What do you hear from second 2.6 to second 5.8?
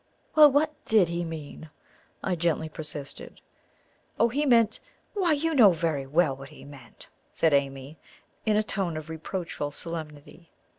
persisted. "Oh, he meant why, you know